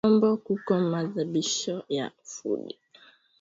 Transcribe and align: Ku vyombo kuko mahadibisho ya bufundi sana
Ku 0.03 0.07
vyombo 0.07 0.29
kuko 0.47 0.71
mahadibisho 0.91 1.75
ya 1.97 2.05
bufundi 2.17 2.73
sana 2.73 2.83